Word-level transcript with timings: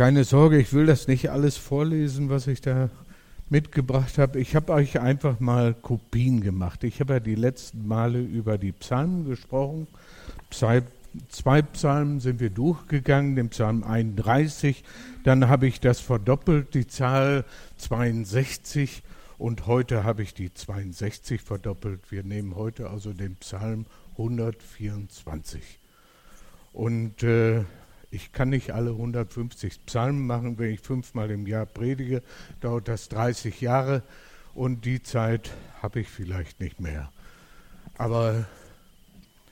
Keine 0.00 0.24
Sorge, 0.24 0.58
ich 0.58 0.72
will 0.72 0.86
das 0.86 1.08
nicht 1.08 1.28
alles 1.28 1.58
vorlesen, 1.58 2.30
was 2.30 2.46
ich 2.46 2.62
da 2.62 2.88
mitgebracht 3.50 4.16
habe. 4.16 4.40
Ich 4.40 4.56
habe 4.56 4.72
euch 4.72 4.98
einfach 4.98 5.40
mal 5.40 5.74
Kopien 5.74 6.40
gemacht. 6.40 6.84
Ich 6.84 7.00
habe 7.00 7.12
ja 7.12 7.20
die 7.20 7.34
letzten 7.34 7.86
Male 7.86 8.18
über 8.18 8.56
die 8.56 8.72
Psalmen 8.72 9.26
gesprochen. 9.26 9.88
Psalm, 10.48 10.84
zwei 11.28 11.60
Psalmen 11.60 12.20
sind 12.20 12.40
wir 12.40 12.48
durchgegangen, 12.48 13.36
den 13.36 13.50
Psalm 13.50 13.84
31. 13.84 14.84
Dann 15.22 15.48
habe 15.50 15.66
ich 15.66 15.80
das 15.80 16.00
verdoppelt, 16.00 16.72
die 16.72 16.86
Zahl 16.86 17.44
62. 17.76 19.02
Und 19.36 19.66
heute 19.66 20.02
habe 20.02 20.22
ich 20.22 20.32
die 20.32 20.54
62 20.54 21.42
verdoppelt. 21.42 22.10
Wir 22.10 22.22
nehmen 22.22 22.56
heute 22.56 22.88
also 22.88 23.12
den 23.12 23.36
Psalm 23.36 23.84
124. 24.16 25.78
Und 26.72 27.22
äh, 27.22 27.64
ich 28.10 28.32
kann 28.32 28.48
nicht 28.48 28.72
alle 28.72 28.90
150 28.90 29.86
Psalmen 29.86 30.26
machen, 30.26 30.58
wenn 30.58 30.72
ich 30.72 30.80
fünfmal 30.80 31.30
im 31.30 31.46
Jahr 31.46 31.66
predige, 31.66 32.22
dauert 32.60 32.88
das 32.88 33.08
30 33.08 33.60
Jahre 33.60 34.02
und 34.54 34.84
die 34.84 35.02
Zeit 35.02 35.50
habe 35.80 36.00
ich 36.00 36.08
vielleicht 36.08 36.60
nicht 36.60 36.80
mehr. 36.80 37.12
Aber 37.96 38.46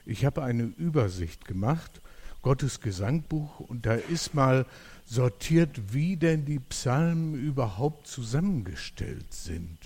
ich 0.05 0.25
habe 0.25 0.43
eine 0.43 0.63
Übersicht 0.77 1.45
gemacht, 1.45 2.01
Gottes 2.41 2.81
Gesangbuch, 2.81 3.59
und 3.59 3.85
da 3.85 3.93
ist 3.93 4.33
mal 4.33 4.65
sortiert, 5.05 5.93
wie 5.93 6.17
denn 6.17 6.45
die 6.45 6.59
Psalmen 6.59 7.35
überhaupt 7.35 8.07
zusammengestellt 8.07 9.33
sind. 9.33 9.77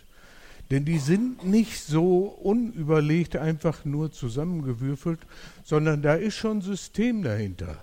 Denn 0.71 0.85
die 0.85 0.99
sind 0.99 1.45
nicht 1.45 1.83
so 1.83 2.25
unüberlegt 2.25 3.35
einfach 3.35 3.85
nur 3.85 4.11
zusammengewürfelt, 4.11 5.19
sondern 5.63 6.01
da 6.01 6.15
ist 6.15 6.35
schon 6.35 6.61
System 6.61 7.21
dahinter. 7.21 7.77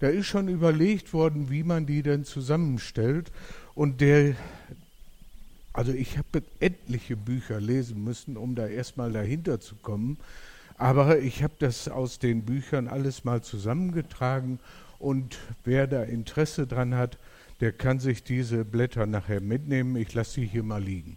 Da 0.00 0.08
ist 0.08 0.26
schon 0.26 0.48
überlegt 0.48 1.12
worden, 1.12 1.50
wie 1.50 1.64
man 1.64 1.86
die 1.86 2.02
denn 2.02 2.24
zusammenstellt. 2.24 3.32
Und 3.74 4.00
der, 4.00 4.34
also 5.72 5.92
ich 5.92 6.18
habe 6.18 6.42
etliche 6.60 7.16
Bücher 7.16 7.60
lesen 7.60 8.04
müssen, 8.04 8.36
um 8.36 8.54
da 8.54 8.66
erstmal 8.66 9.12
dahinter 9.12 9.60
zu 9.60 9.74
kommen. 9.76 10.18
Aber 10.76 11.18
ich 11.18 11.42
habe 11.42 11.54
das 11.58 11.88
aus 11.88 12.20
den 12.20 12.42
Büchern 12.42 12.86
alles 12.86 13.24
mal 13.24 13.42
zusammengetragen 13.42 14.60
und 14.98 15.38
wer 15.64 15.86
da 15.86 16.02
Interesse 16.02 16.66
dran 16.66 16.94
hat, 16.94 17.18
der 17.60 17.72
kann 17.72 17.98
sich 17.98 18.22
diese 18.22 18.64
Blätter 18.64 19.06
nachher 19.06 19.40
mitnehmen. 19.40 19.96
Ich 19.96 20.14
lasse 20.14 20.34
sie 20.34 20.46
hier 20.46 20.62
mal 20.62 20.82
liegen. 20.82 21.16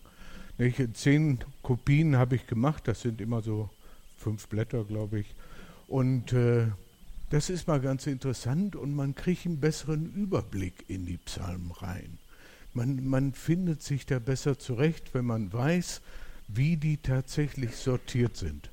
Zehn 0.93 1.39
Kopien 1.63 2.17
habe 2.17 2.35
ich 2.35 2.47
gemacht, 2.47 2.87
das 2.87 3.01
sind 3.01 3.21
immer 3.21 3.41
so 3.41 3.69
fünf 4.17 4.47
Blätter, 4.47 4.83
glaube 4.83 5.19
ich. 5.19 5.33
Und 5.87 6.33
äh, 6.33 6.67
das 7.31 7.49
ist 7.49 7.67
mal 7.67 7.79
ganz 7.79 8.07
interessant 8.07 8.75
und 8.75 8.93
man 8.93 9.15
kriegt 9.15 9.45
einen 9.45 9.61
besseren 9.61 10.13
Überblick 10.13 10.83
in 10.89 11.05
die 11.05 11.17
Psalmen 11.17 11.71
rein. 11.71 12.17
Man, 12.73 13.07
man 13.07 13.33
findet 13.33 13.81
sich 13.81 14.05
da 14.05 14.19
besser 14.19 14.59
zurecht, 14.59 15.13
wenn 15.13 15.25
man 15.25 15.51
weiß, 15.51 16.01
wie 16.49 16.75
die 16.75 16.97
tatsächlich 16.97 17.77
sortiert 17.77 18.35
sind. 18.35 18.69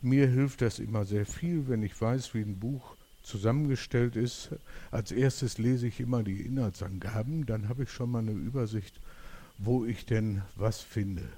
Mir 0.00 0.28
hilft 0.28 0.62
das 0.62 0.78
immer 0.78 1.04
sehr 1.04 1.26
viel, 1.26 1.68
wenn 1.68 1.82
ich 1.82 2.00
weiß, 2.00 2.34
wie 2.34 2.42
ein 2.42 2.60
Buch 2.60 2.94
zusammengestellt 3.24 4.14
ist. 4.14 4.50
Als 4.92 5.10
erstes 5.10 5.58
lese 5.58 5.88
ich 5.88 5.98
immer 5.98 6.22
die 6.22 6.42
Inhaltsangaben, 6.42 7.46
dann 7.46 7.68
habe 7.68 7.82
ich 7.82 7.90
schon 7.90 8.12
mal 8.12 8.20
eine 8.20 8.30
Übersicht, 8.30 9.00
wo 9.58 9.84
ich 9.84 10.06
denn 10.06 10.42
was 10.54 10.80
finde. 10.80 11.28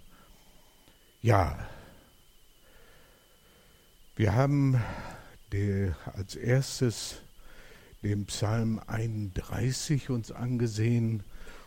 Ja, 1.23 1.59
wir 4.17 4.35
haben 4.35 4.79
der 5.53 5.97
als 6.15 6.37
erstes 6.37 7.17
den 8.03 8.27
Psalm 8.27 8.81
31 8.87 10.11
uns 10.11 10.33
angesehen. 10.33 11.23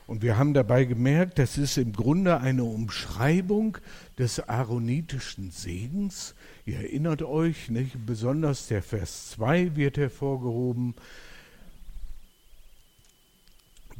Und 0.07 0.21
wir 0.21 0.37
haben 0.37 0.53
dabei 0.53 0.83
gemerkt, 0.83 1.39
das 1.39 1.57
ist 1.57 1.77
im 1.77 1.93
Grunde 1.93 2.39
eine 2.39 2.63
Umschreibung 2.63 3.77
des 4.17 4.39
aaronitischen 4.39 5.51
Segens. 5.51 6.35
Ihr 6.65 6.77
erinnert 6.77 7.21
euch, 7.21 7.69
nicht? 7.69 8.05
besonders 8.05 8.67
der 8.67 8.83
Vers 8.83 9.31
2 9.31 9.75
wird 9.75 9.97
hervorgehoben. 9.97 10.95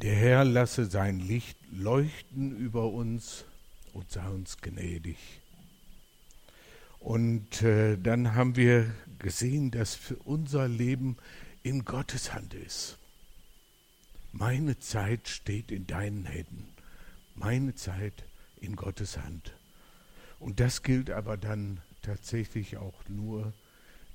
Der 0.02 0.14
Herr 0.14 0.44
lasse 0.44 0.86
sein 0.86 1.20
Licht 1.20 1.56
leuchten 1.72 2.54
über 2.56 2.88
uns 2.88 3.44
und 3.92 4.10
sei 4.10 4.28
uns 4.28 4.58
gnädig. 4.58 5.16
Und 7.04 7.60
äh, 7.60 7.98
dann 7.98 8.34
haben 8.34 8.56
wir 8.56 8.90
gesehen, 9.18 9.70
dass 9.70 9.94
für 9.94 10.16
unser 10.16 10.68
Leben 10.68 11.18
in 11.62 11.84
Gottes 11.84 12.32
Hand 12.32 12.54
ist. 12.54 12.96
Meine 14.32 14.78
Zeit 14.78 15.28
steht 15.28 15.70
in 15.70 15.86
deinen 15.86 16.24
Händen. 16.24 16.66
Meine 17.34 17.74
Zeit 17.74 18.24
in 18.58 18.74
Gottes 18.74 19.18
Hand. 19.18 19.52
Und 20.40 20.60
das 20.60 20.82
gilt 20.82 21.10
aber 21.10 21.36
dann 21.36 21.82
tatsächlich 22.00 22.78
auch 22.78 23.06
nur, 23.06 23.52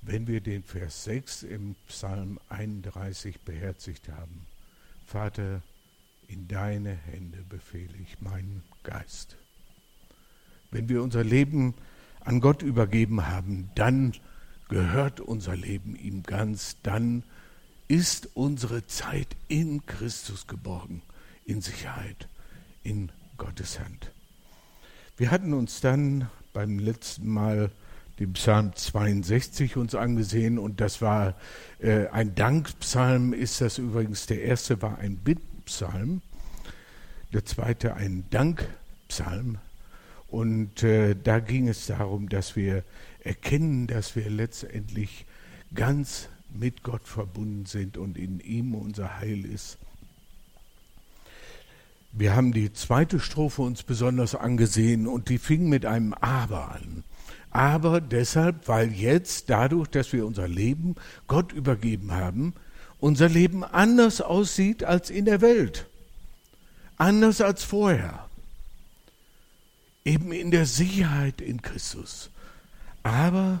wenn 0.02 0.26
wir 0.26 0.40
den 0.40 0.64
Vers 0.64 1.04
6 1.04 1.44
im 1.44 1.76
Psalm 1.86 2.40
31 2.48 3.42
beherzigt 3.42 4.08
haben. 4.08 4.46
Vater, 5.06 5.62
in 6.26 6.48
deine 6.48 6.96
Hände 6.96 7.38
befehle 7.48 7.94
ich 8.02 8.20
meinen 8.20 8.64
Geist. 8.82 9.36
Wenn 10.72 10.88
wir 10.88 11.04
unser 11.04 11.22
Leben 11.22 11.74
an 12.20 12.40
Gott 12.40 12.62
übergeben 12.62 13.26
haben, 13.26 13.70
dann 13.74 14.12
gehört 14.68 15.20
unser 15.20 15.56
Leben 15.56 15.96
ihm 15.96 16.22
ganz, 16.22 16.76
dann 16.82 17.24
ist 17.88 18.30
unsere 18.34 18.86
Zeit 18.86 19.28
in 19.48 19.84
Christus 19.86 20.46
geborgen, 20.46 21.02
in 21.44 21.60
Sicherheit, 21.60 22.28
in 22.84 23.10
Gottes 23.36 23.80
Hand. 23.80 24.12
Wir 25.16 25.30
hatten 25.30 25.52
uns 25.52 25.80
dann 25.80 26.28
beim 26.52 26.78
letzten 26.78 27.28
Mal 27.28 27.70
den 28.20 28.34
Psalm 28.34 28.76
62 28.76 29.76
uns 29.76 29.94
angesehen 29.94 30.58
und 30.58 30.80
das 30.80 31.02
war 31.02 31.34
äh, 31.80 32.06
ein 32.08 32.34
Dankpsalm, 32.34 33.32
ist 33.32 33.60
das 33.60 33.78
übrigens. 33.78 34.26
Der 34.26 34.42
erste 34.42 34.82
war 34.82 34.98
ein 34.98 35.16
Bittpsalm, 35.16 36.20
der 37.32 37.44
zweite 37.44 37.94
ein 37.94 38.24
Dankpsalm, 38.30 39.58
und 40.30 40.82
äh, 40.82 41.16
da 41.22 41.40
ging 41.40 41.68
es 41.68 41.86
darum, 41.86 42.28
dass 42.28 42.54
wir 42.54 42.84
erkennen, 43.24 43.86
dass 43.86 44.14
wir 44.14 44.30
letztendlich 44.30 45.26
ganz 45.74 46.28
mit 46.52 46.82
Gott 46.82 47.02
verbunden 47.04 47.66
sind 47.66 47.96
und 47.96 48.16
in 48.16 48.40
ihm 48.40 48.74
unser 48.74 49.18
Heil 49.18 49.44
ist. 49.44 49.78
Wir 52.12 52.34
haben 52.34 52.52
die 52.52 52.72
zweite 52.72 53.20
Strophe 53.20 53.62
uns 53.62 53.82
besonders 53.82 54.34
angesehen 54.34 55.06
und 55.06 55.28
die 55.28 55.38
fing 55.38 55.68
mit 55.68 55.86
einem 55.86 56.14
Aber 56.14 56.72
an. 56.72 57.04
Aber 57.50 58.00
deshalb, 58.00 58.68
weil 58.68 58.92
jetzt 58.92 59.50
dadurch, 59.50 59.88
dass 59.88 60.12
wir 60.12 60.26
unser 60.26 60.48
Leben 60.48 60.94
Gott 61.26 61.52
übergeben 61.52 62.12
haben, 62.12 62.54
unser 62.98 63.28
Leben 63.28 63.64
anders 63.64 64.20
aussieht 64.20 64.84
als 64.84 65.10
in 65.10 65.24
der 65.24 65.40
Welt. 65.40 65.86
Anders 66.96 67.40
als 67.40 67.64
vorher 67.64 68.29
eben 70.04 70.32
in 70.32 70.50
der 70.50 70.66
Sicherheit 70.66 71.40
in 71.40 71.62
Christus. 71.62 72.30
Aber 73.02 73.60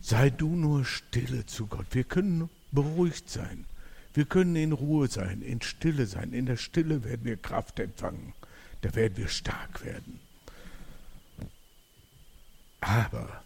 sei 0.00 0.30
du 0.30 0.54
nur 0.54 0.84
stille 0.84 1.46
zu 1.46 1.66
Gott. 1.66 1.86
Wir 1.90 2.04
können 2.04 2.48
beruhigt 2.72 3.30
sein. 3.30 3.64
Wir 4.14 4.24
können 4.24 4.56
in 4.56 4.72
Ruhe 4.72 5.08
sein, 5.08 5.42
in 5.42 5.60
Stille 5.60 6.06
sein. 6.06 6.32
In 6.32 6.46
der 6.46 6.56
Stille 6.56 7.04
werden 7.04 7.24
wir 7.24 7.36
Kraft 7.36 7.78
empfangen. 7.80 8.32
Da 8.80 8.94
werden 8.94 9.16
wir 9.16 9.28
stark 9.28 9.84
werden. 9.84 10.20
Aber 12.80 13.42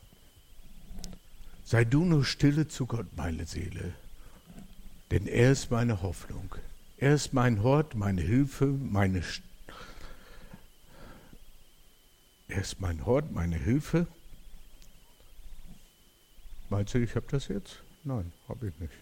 sei 1.65 1.85
du 1.85 2.05
nur 2.05 2.25
stille 2.25 2.69
zu 2.69 2.87
Gott, 2.87 3.07
meine 3.17 3.47
Seele, 3.47 3.95
denn 5.11 5.27
er 5.27 5.53
ist 5.53 5.71
meine 5.71 6.03
Hoffnung. 6.03 6.55
Er 6.99 7.15
ist 7.15 7.33
mein 7.33 7.63
Hort, 7.63 7.95
meine 7.95 8.21
Hilfe, 8.21 8.67
meine 8.67 9.23
Stille 9.23 9.50
Er 12.51 12.63
ist 12.63 12.81
mein 12.81 13.07
Hort, 13.07 13.31
meine 13.31 13.57
Hilfe. 13.57 14.09
Meinst 16.69 16.95
du, 16.95 16.99
ich 16.99 17.15
habe 17.15 17.27
das 17.31 17.47
jetzt? 17.47 17.77
Nein, 18.03 18.33
habe 18.49 18.67
ich 18.67 18.81
nicht. 18.81 18.93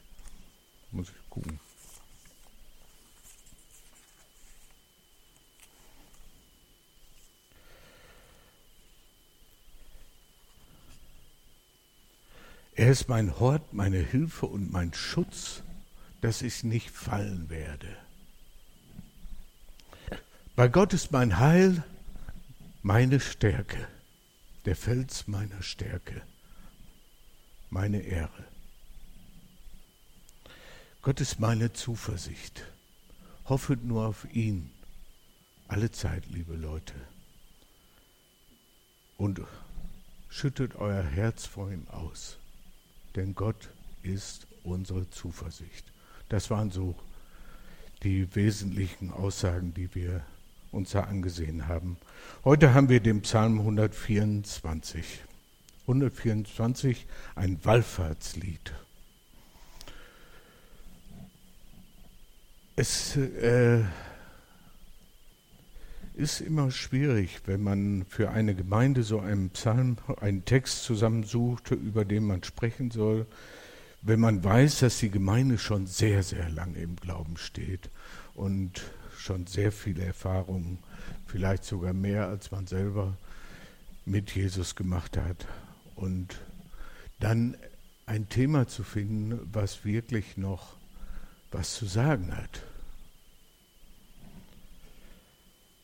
Muss 0.93 1.09
ich 1.09 1.31
gucken. 1.31 1.59
Er 12.75 12.91
ist 12.91 13.09
mein 13.09 13.41
Hort, 13.41 13.73
meine 13.73 13.99
Hilfe 13.99 14.45
und 14.47 14.71
mein 14.71 14.93
Schutz, 14.93 15.63
dass 16.21 16.43
ich 16.43 16.65
nicht 16.65 16.91
fallen 16.91 17.49
werde. 17.49 17.97
Bei 20.55 20.69
Gott 20.69 20.93
ist 20.93 21.13
mein 21.13 21.39
Heil, 21.39 21.83
meine 22.89 23.21
Stärke, 23.21 23.87
der 24.65 24.75
Fels 24.75 25.29
meiner 25.29 25.63
Stärke, 25.63 26.23
meine 27.69 28.01
Ehre. 28.01 28.47
Gott 31.03 31.21
ist 31.21 31.39
meine 31.39 31.75
Zuversicht, 31.75 32.65
Hoffet 33.45 33.85
nur 33.85 34.07
auf 34.07 34.27
ihn. 34.35 34.71
Alle 35.67 35.91
Zeit, 35.91 36.25
liebe 36.31 36.55
Leute. 36.55 36.95
Und 39.19 39.43
schüttet 40.31 40.77
euer 40.77 41.03
Herz 41.03 41.45
vor 41.45 41.71
ihm 41.71 41.87
aus. 41.89 42.39
Denn 43.17 43.35
Gott 43.35 43.69
ist 44.03 44.47
unsere 44.65 45.11
Zuversicht. 45.11 45.85
Das 46.31 46.49
waren 46.49 46.71
so 46.71 46.99
die 48.03 48.35
wesentlichen 48.35 49.13
Aussagen, 49.13 49.75
die 49.75 49.95
wir 49.95 50.25
uns 50.71 50.91
da 50.91 51.01
angesehen 51.01 51.69
haben. 51.69 51.97
Heute 52.45 52.75
haben 52.75 52.89
wir 52.89 53.01
den 53.01 53.23
Psalm 53.23 53.59
124. 53.61 55.25
124, 55.83 57.07
ein 57.35 57.59
Wallfahrtslied. 57.65 58.75
Es 62.77 63.17
äh, 63.17 63.83
ist 66.15 66.41
immer 66.41 66.71
schwierig, 66.71 67.41
wenn 67.47 67.63
man 67.63 68.05
für 68.09 68.31
eine 68.31 68.55
Gemeinde 68.55 69.03
so 69.03 69.21
einen 69.21 69.51
Psalm, 69.51 69.97
einen 70.21 70.45
Text 70.45 70.85
zusammensucht, 70.85 71.71
über 71.71 72.05
den 72.05 72.25
man 72.25 72.45
sprechen 72.45 72.91
soll, 72.91 73.27
wenn 74.03 74.21
man 74.21 74.45
weiß, 74.45 74.81
dass 74.81 74.99
die 74.99 75.11
Gemeinde 75.11 75.59
schon 75.59 75.87
sehr, 75.87 76.23
sehr 76.23 76.49
lange 76.51 76.79
im 76.79 76.97
Glauben 76.97 77.37
steht 77.37 77.91
und 78.35 78.83
schon 79.29 79.47
sehr 79.47 79.73
viele 79.73 80.05
Erfahrungen, 80.05 80.79
vielleicht 81.27 81.63
sogar 81.63 81.93
mehr 81.93 82.29
als 82.29 82.51
man 82.51 82.67
selber 82.67 83.15
mit 84.07 84.35
Jesus 84.35 84.75
gemacht 84.75 85.19
hat. 85.19 85.47
Und 85.97 86.41
dann 87.21 87.55
ein 88.07 88.31
Thema 88.31 88.69
zu 88.69 88.83
finden, 88.83 89.39
was 89.53 89.85
wirklich 89.85 90.39
noch 90.39 90.77
was 91.51 91.75
zu 91.75 91.85
sagen 91.85 92.35
hat. 92.35 92.63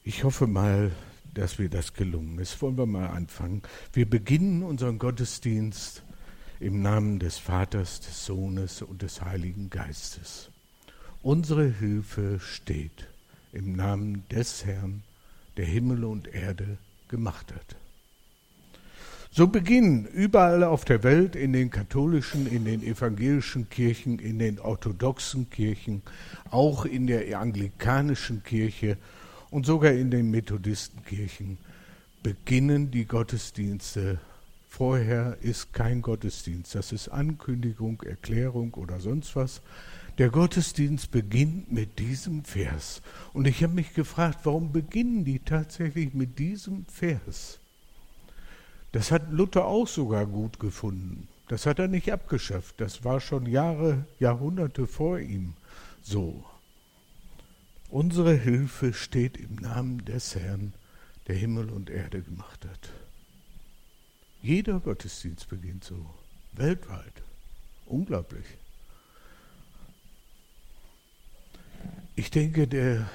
Ich 0.04 0.24
hoffe 0.24 0.46
mal, 0.46 0.90
dass 1.34 1.58
wir 1.58 1.68
das 1.68 1.92
gelungen 1.92 2.38
ist. 2.38 2.62
Wollen 2.62 2.78
wir 2.78 2.86
mal 2.86 3.08
anfangen. 3.08 3.60
Wir 3.92 4.08
beginnen 4.08 4.62
unseren 4.62 4.98
Gottesdienst 4.98 6.02
im 6.60 6.80
Namen 6.80 7.18
des 7.18 7.36
Vaters, 7.36 8.00
des 8.00 8.24
Sohnes 8.24 8.80
und 8.80 9.02
des 9.02 9.20
Heiligen 9.20 9.68
Geistes. 9.68 10.50
Unsere 11.22 11.68
Hilfe 11.68 12.40
steht 12.40 13.08
im 13.54 13.74
Namen 13.76 14.24
des 14.30 14.64
Herrn, 14.64 15.02
der 15.56 15.64
Himmel 15.64 16.04
und 16.04 16.28
Erde 16.34 16.78
gemacht 17.08 17.52
hat. 17.54 17.76
So 19.36 19.48
beginnen 19.48 20.06
überall 20.06 20.62
auf 20.62 20.84
der 20.84 21.02
Welt, 21.02 21.34
in 21.34 21.52
den 21.52 21.68
katholischen, 21.68 22.46
in 22.46 22.64
den 22.64 22.84
evangelischen 22.84 23.68
Kirchen, 23.68 24.20
in 24.20 24.38
den 24.38 24.60
orthodoxen 24.60 25.50
Kirchen, 25.50 26.02
auch 26.50 26.84
in 26.84 27.08
der 27.08 27.40
anglikanischen 27.40 28.44
Kirche 28.44 28.96
und 29.50 29.66
sogar 29.66 29.90
in 29.90 30.12
den 30.12 30.30
Methodistenkirchen, 30.30 31.58
beginnen 32.22 32.92
die 32.92 33.06
Gottesdienste. 33.06 34.20
Vorher 34.68 35.36
ist 35.40 35.72
kein 35.72 36.00
Gottesdienst, 36.00 36.74
das 36.76 36.92
ist 36.92 37.08
Ankündigung, 37.08 38.02
Erklärung 38.02 38.74
oder 38.74 39.00
sonst 39.00 39.34
was. 39.34 39.62
Der 40.18 40.30
Gottesdienst 40.30 41.10
beginnt 41.10 41.72
mit 41.72 41.98
diesem 41.98 42.44
Vers. 42.44 43.02
Und 43.32 43.46
ich 43.46 43.64
habe 43.64 43.74
mich 43.74 43.94
gefragt, 43.94 44.40
warum 44.44 44.70
beginnen 44.70 45.24
die 45.24 45.40
tatsächlich 45.40 46.14
mit 46.14 46.38
diesem 46.38 46.86
Vers? 46.86 47.58
Das 48.92 49.10
hat 49.10 49.32
Luther 49.32 49.64
auch 49.64 49.88
sogar 49.88 50.24
gut 50.24 50.60
gefunden. 50.60 51.26
Das 51.48 51.66
hat 51.66 51.80
er 51.80 51.88
nicht 51.88 52.12
abgeschafft. 52.12 52.80
Das 52.80 53.02
war 53.02 53.20
schon 53.20 53.46
Jahre, 53.46 54.06
Jahrhunderte 54.20 54.86
vor 54.86 55.18
ihm 55.18 55.54
so. 56.00 56.44
Unsere 57.90 58.34
Hilfe 58.34 58.92
steht 58.92 59.36
im 59.36 59.56
Namen 59.56 60.04
des 60.04 60.36
Herrn, 60.36 60.74
der 61.26 61.34
Himmel 61.34 61.70
und 61.70 61.90
Erde 61.90 62.22
gemacht 62.22 62.64
hat. 62.64 62.90
Jeder 64.42 64.78
Gottesdienst 64.78 65.48
beginnt 65.48 65.82
so, 65.82 66.06
weltweit. 66.52 67.22
Unglaublich. 67.86 68.44
Ich 72.16 72.30
denke, 72.30 72.68
der 72.68 73.10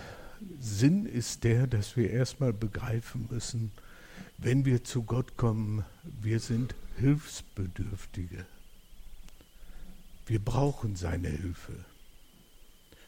Sinn 0.60 1.06
ist 1.06 1.44
der, 1.46 1.68
dass 1.68 1.96
wir 1.96 2.12
erstmal 2.12 2.52
begreifen 2.52 3.28
müssen, 3.32 3.72
wenn 4.38 4.66
wir 4.66 4.84
zu 4.84 5.04
Gott 5.04 5.38
kommen, 5.38 5.86
wir 6.04 6.40
sind 6.40 6.76
Hilfsbedürftige. 6.98 8.46
Wir 10.26 10.40
brauchen 10.40 10.96
seine 10.96 11.30
Hilfe. 11.30 11.74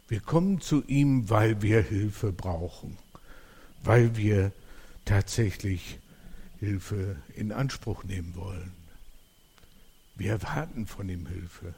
Wir 0.07 0.21
kommen 0.21 0.61
zu 0.61 0.83
ihm, 0.87 1.29
weil 1.29 1.61
wir 1.61 1.81
Hilfe 1.81 2.31
brauchen, 2.31 2.97
weil 3.83 4.15
wir 4.17 4.51
tatsächlich 5.05 5.99
Hilfe 6.59 7.17
in 7.35 7.51
Anspruch 7.51 8.03
nehmen 8.03 8.35
wollen. 8.35 8.71
Wir 10.15 10.31
erwarten 10.31 10.85
von 10.85 11.09
ihm 11.09 11.27
Hilfe. 11.27 11.73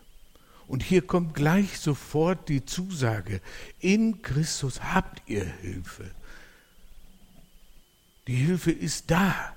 Und 0.67 0.83
hier 0.83 1.01
kommt 1.01 1.33
gleich 1.33 1.79
sofort 1.79 2.49
die 2.49 2.65
Zusage, 2.65 3.41
in 3.79 4.21
Christus 4.21 4.81
habt 4.81 5.21
ihr 5.27 5.45
Hilfe. 5.45 6.09
Die 8.27 8.35
Hilfe 8.35 8.71
ist 8.71 9.11
da. 9.11 9.53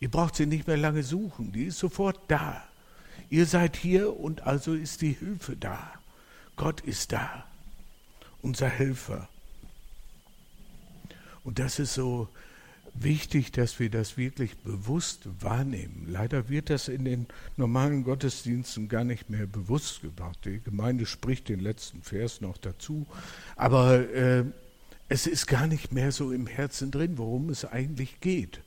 Ihr 0.00 0.10
braucht 0.10 0.34
sie 0.36 0.46
nicht 0.46 0.66
mehr 0.66 0.76
lange 0.76 1.02
suchen, 1.02 1.52
die 1.52 1.64
ist 1.64 1.78
sofort 1.78 2.20
da. 2.28 2.64
Ihr 3.28 3.46
seid 3.46 3.76
hier 3.76 4.18
und 4.18 4.42
also 4.42 4.74
ist 4.74 5.02
die 5.02 5.12
Hilfe 5.12 5.56
da. 5.56 5.92
Gott 6.56 6.80
ist 6.80 7.12
da, 7.12 7.44
unser 8.42 8.68
Helfer. 8.68 9.28
Und 11.44 11.58
das 11.58 11.78
ist 11.78 11.94
so 11.94 12.28
wichtig, 13.02 13.52
dass 13.52 13.78
wir 13.78 13.90
das 13.90 14.16
wirklich 14.16 14.56
bewusst 14.58 15.28
wahrnehmen. 15.40 16.06
Leider 16.08 16.48
wird 16.48 16.70
das 16.70 16.88
in 16.88 17.04
den 17.04 17.26
normalen 17.56 18.04
Gottesdiensten 18.04 18.88
gar 18.88 19.04
nicht 19.04 19.30
mehr 19.30 19.46
bewusst 19.46 20.02
gemacht. 20.02 20.38
Die 20.44 20.60
Gemeinde 20.60 21.06
spricht 21.06 21.48
den 21.48 21.60
letzten 21.60 22.02
Vers 22.02 22.40
noch 22.40 22.58
dazu, 22.58 23.06
aber 23.56 24.08
äh, 24.10 24.44
es 25.08 25.26
ist 25.26 25.46
gar 25.46 25.66
nicht 25.66 25.92
mehr 25.92 26.12
so 26.12 26.32
im 26.32 26.46
Herzen 26.46 26.90
drin, 26.90 27.18
worum 27.18 27.50
es 27.50 27.64
eigentlich 27.64 28.20
geht. 28.20 28.60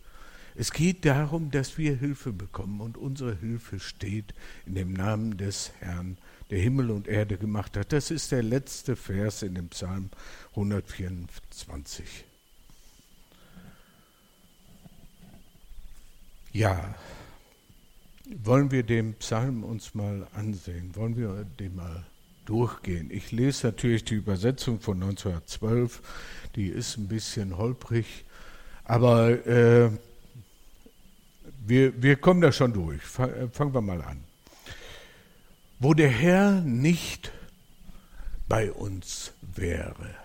Es 0.55 0.71
geht 0.71 1.05
darum, 1.05 1.49
dass 1.49 1.77
wir 1.77 1.95
Hilfe 1.95 2.31
bekommen 2.31 2.81
und 2.81 2.97
unsere 2.97 3.35
Hilfe 3.35 3.79
steht 3.79 4.33
in 4.65 4.75
dem 4.75 4.93
Namen 4.93 5.37
des 5.37 5.71
Herrn, 5.79 6.17
der 6.51 6.59
Himmel 6.59 6.91
und 6.91 7.07
Erde 7.07 7.37
gemacht 7.37 7.75
hat. 7.77 7.91
Das 7.91 8.11
ist 8.11 8.31
der 8.31 8.43
letzte 8.43 8.95
Vers 8.95 9.41
in 9.41 9.55
dem 9.55 9.69
Psalm 9.69 10.09
124. 10.51 12.25
Ja, 16.53 16.93
wollen 18.43 18.69
wir 18.69 18.83
den 18.83 19.15
Psalm 19.15 19.63
uns 19.63 19.95
mal 19.95 20.27
ansehen? 20.35 20.95
Wollen 20.95 21.17
wir 21.17 21.45
den 21.59 21.75
mal 21.75 22.05
durchgehen. 22.45 23.09
Ich 23.09 23.31
lese 23.31 23.67
natürlich 23.67 24.03
die 24.03 24.13
Übersetzung 24.13 24.79
von 24.79 25.01
1912, 25.01 26.01
die 26.55 26.67
ist 26.67 26.97
ein 26.97 27.07
bisschen 27.07 27.57
holprig, 27.57 28.23
aber 28.83 29.47
äh, 29.47 29.89
wir, 31.65 32.03
wir 32.03 32.17
kommen 32.17 32.41
da 32.41 32.51
schon 32.51 32.71
durch. 32.71 33.01
Äh, 33.17 33.47
fangen 33.51 33.73
wir 33.73 33.81
mal 33.81 34.03
an. 34.03 34.23
Wo 35.79 35.95
der 35.95 36.09
Herr 36.09 36.61
nicht 36.61 37.31
bei 38.47 38.71
uns 38.71 39.31
wäre, 39.41 40.22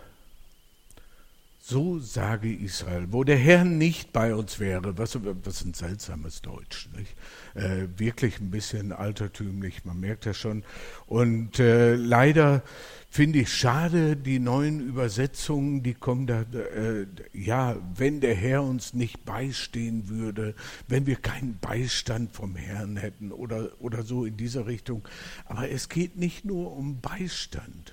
so 1.69 1.99
sage 1.99 2.51
Israel, 2.51 3.09
wo 3.11 3.25
der 3.25 3.37
Herr 3.37 3.63
nicht 3.63 4.15
bei 4.15 4.35
uns 4.35 4.59
wäre, 4.59 4.97
was, 4.97 5.19
was 5.45 5.63
ein 5.63 5.75
seltsames 5.75 6.41
Deutsch, 6.41 6.89
nicht? 6.97 7.15
Äh, 7.55 7.89
wirklich 7.99 8.41
ein 8.41 8.51
bisschen 8.51 8.91
altertümlich, 8.91 9.85
man 9.85 10.01
merkt 10.01 10.25
das 10.25 10.39
schon. 10.39 10.65
Und 11.07 11.59
äh, 11.59 11.95
leider 11.95 12.63
finde 13.11 13.41
ich 13.41 13.53
schade, 13.53 14.17
die 14.17 14.39
neuen 14.39 14.81
Übersetzungen, 14.81 15.83
die 15.83 15.93
kommen 15.93 16.27
da, 16.27 16.41
äh, 16.41 17.07
ja, 17.35 17.77
wenn 17.95 18.23
der 18.23 18.35
Herr 18.35 18.63
uns 18.63 18.95
nicht 18.95 19.27
beistehen 19.27 20.09
würde, 20.09 20.55
wenn 20.87 21.05
wir 21.05 21.17
keinen 21.17 21.59
Beistand 21.59 22.33
vom 22.33 22.57
Herrn 22.57 22.97
hätten 22.97 23.31
oder, 23.31 23.73
oder 23.79 24.05
so 24.05 24.25
in 24.25 24.39
dieser 24.39 24.67
Richtung. 24.67 25.07
Aber 25.45 25.69
es 25.69 25.91
geht 25.91 26.17
nicht 26.17 26.47
nur 26.47 26.75
um 26.75 27.03
Beistand, 27.03 27.93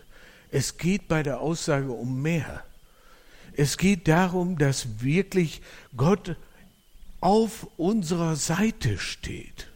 es 0.49 0.77
geht 0.77 1.09
bei 1.09 1.23
der 1.23 1.41
Aussage 1.41 1.91
um 1.91 2.21
mehr. 2.21 2.63
Es 3.57 3.77
geht 3.77 4.07
darum, 4.07 4.57
dass 4.57 5.01
wirklich 5.01 5.61
Gott 5.95 6.35
auf 7.21 7.67
unserer 7.77 8.35
Seite 8.35 8.97
steht. 8.97 9.67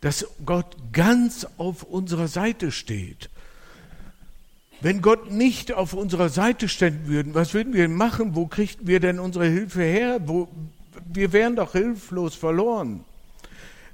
Dass 0.00 0.26
Gott 0.44 0.76
ganz 0.92 1.46
auf 1.56 1.82
unserer 1.82 2.28
Seite 2.28 2.70
steht. 2.70 3.30
Wenn 4.82 5.02
Gott 5.02 5.30
nicht 5.30 5.72
auf 5.72 5.92
unserer 5.92 6.28
Seite 6.28 6.68
stehen 6.68 7.06
würde, 7.06 7.34
was 7.34 7.52
würden 7.52 7.74
wir 7.74 7.88
machen? 7.88 8.34
Wo 8.34 8.46
kriegten 8.46 8.86
wir 8.86 9.00
denn 9.00 9.18
unsere 9.18 9.46
Hilfe 9.46 9.82
her? 9.82 10.20
Wo, 10.26 10.48
wir 11.06 11.32
wären 11.32 11.56
doch 11.56 11.72
hilflos 11.72 12.34
verloren. 12.34 13.04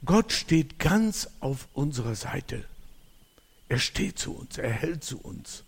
Gott 0.05 0.33
steht 0.33 0.79
ganz 0.79 1.29
auf 1.41 1.69
unserer 1.73 2.15
Seite. 2.15 2.65
Er 3.69 3.79
steht 3.79 4.19
zu 4.19 4.33
uns, 4.33 4.59
er 4.59 4.71
hält 4.71 5.03
zu 5.03 5.19
uns. 5.19 5.65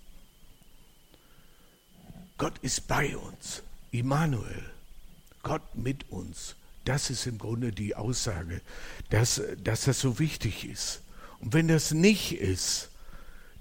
Gott 2.38 2.56
ist 2.62 2.86
bei 2.86 3.16
uns. 3.16 3.62
Immanuel. 3.90 4.62
Gott 5.42 5.74
mit 5.74 6.10
uns. 6.10 6.54
Das 6.84 7.10
ist 7.10 7.26
im 7.26 7.36
Grunde 7.38 7.72
die 7.72 7.94
Aussage, 7.94 8.62
dass, 9.10 9.42
dass 9.62 9.84
das 9.84 10.00
so 10.00 10.18
wichtig 10.18 10.64
ist. 10.64 11.02
Und 11.40 11.52
wenn 11.52 11.68
das 11.68 11.92
nicht 11.92 12.32
ist, 12.32 12.88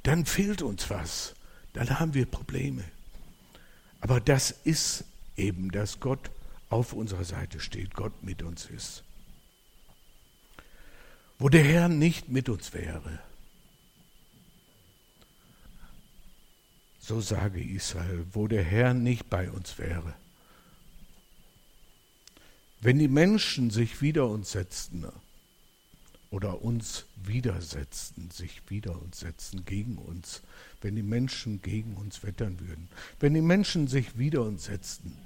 dann 0.03 0.25
fehlt 0.25 0.61
uns 0.61 0.89
was. 0.89 1.33
Dann 1.73 1.99
haben 1.99 2.13
wir 2.13 2.25
Probleme. 2.25 2.83
Aber 3.99 4.21
das 4.21 4.51
ist 4.51 5.03
eben, 5.35 5.71
dass 5.71 5.99
Gott 5.99 6.31
auf 6.69 6.93
unserer 6.93 7.23
Seite 7.23 7.59
steht, 7.59 7.93
Gott 7.93 8.23
mit 8.23 8.43
uns 8.43 8.65
ist. 8.65 9.03
Wo 11.39 11.49
der 11.49 11.63
Herr 11.63 11.87
nicht 11.87 12.29
mit 12.29 12.49
uns 12.49 12.73
wäre, 12.73 13.19
so 17.07 17.21
sage 17.21 17.63
Israel, 17.63 18.25
wo 18.33 18.49
der 18.49 18.63
Herr 18.63 18.93
nicht 18.93 19.29
bei 19.29 19.49
uns 19.49 19.77
wäre. 19.77 20.13
Wenn 22.81 22.99
die 22.99 23.07
Menschen 23.07 23.69
sich 23.69 24.01
wider 24.01 24.27
uns 24.27 24.51
setzten 24.51 25.05
oder 26.31 26.61
uns 26.61 27.05
widersetzten, 27.15 28.29
sich 28.29 28.61
wider 28.67 29.01
uns 29.01 29.21
setzten, 29.21 29.63
gegen 29.63 29.97
uns, 29.97 30.41
wenn 30.81 30.97
die 30.97 31.01
Menschen 31.01 31.61
gegen 31.61 31.95
uns 31.95 32.23
wettern 32.23 32.59
würden, 32.59 32.89
wenn 33.21 33.33
die 33.33 33.41
Menschen 33.41 33.87
sich 33.87 34.17
wider 34.17 34.41
uns 34.41 34.65
setzten, 34.65 35.17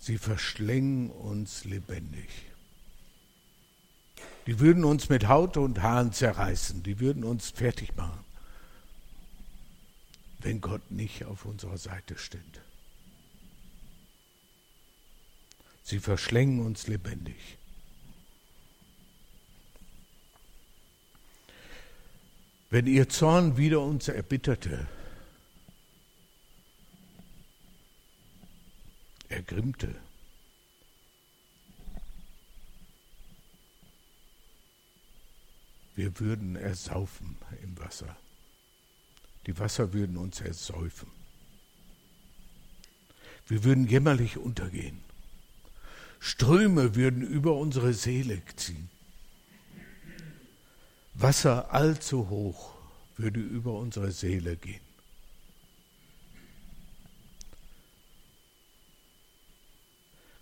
sie 0.00 0.18
verschlängen 0.18 1.10
uns 1.10 1.64
lebendig. 1.64 2.49
Die 4.50 4.58
würden 4.58 4.82
uns 4.84 5.08
mit 5.08 5.28
Haut 5.28 5.56
und 5.56 5.80
Haaren 5.80 6.12
zerreißen, 6.12 6.82
die 6.82 6.98
würden 6.98 7.22
uns 7.22 7.50
fertig 7.50 7.94
machen, 7.94 8.18
wenn 10.40 10.60
Gott 10.60 10.90
nicht 10.90 11.24
auf 11.24 11.44
unserer 11.44 11.78
Seite 11.78 12.18
steht. 12.18 12.60
Sie 15.84 16.00
verschlängen 16.00 16.66
uns 16.66 16.88
lebendig. 16.88 17.58
Wenn 22.70 22.88
ihr 22.88 23.08
Zorn 23.08 23.56
wieder 23.56 23.80
uns 23.82 24.08
erbitterte, 24.08 24.88
ergrimmte, 29.28 29.94
wir 35.96 36.18
würden 36.20 36.56
ersaufen 36.56 37.36
im 37.62 37.78
Wasser. 37.78 38.16
Die 39.46 39.58
Wasser 39.58 39.92
würden 39.92 40.16
uns 40.16 40.40
ersäufen. 40.40 41.10
Wir 43.48 43.64
würden 43.64 43.86
jämmerlich 43.86 44.36
untergehen. 44.36 45.00
Ströme 46.20 46.94
würden 46.94 47.22
über 47.22 47.56
unsere 47.56 47.94
Seele 47.94 48.42
ziehen. 48.56 48.90
Wasser 51.14 51.72
allzu 51.72 52.28
hoch 52.28 52.74
würde 53.16 53.40
über 53.40 53.74
unsere 53.74 54.12
Seele 54.12 54.56
gehen. 54.56 54.80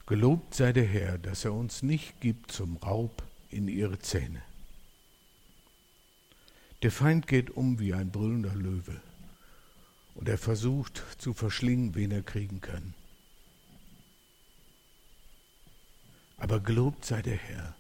Gelobt 0.07 0.55
sei 0.55 0.73
der 0.73 0.87
Herr, 0.87 1.19
dass 1.19 1.45
er 1.45 1.53
uns 1.53 1.83
nicht 1.83 2.21
gibt 2.21 2.51
zum 2.51 2.77
Raub 2.79 3.23
in 3.51 3.69
ihre 3.69 3.99
Zähne. 3.99 4.43
Der 6.83 6.93
Feind 6.93 7.27
geht 7.27 7.51
um 7.51 7.81
wie 7.81 7.93
ein 7.93 8.13
brüllender 8.13 8.55
Löwe 8.55 9.01
und 10.15 10.29
er 10.29 10.39
versucht 10.39 11.05
zu 11.19 11.35
verschlingen, 11.35 11.95
wen 11.97 12.13
er 12.13 12.23
kriegen 12.23 12.61
kann. 12.61 12.95
Aber 16.37 16.61
gelobt 16.61 17.05
sei 17.05 17.21
der 17.21 17.37
Herr, 17.37 17.75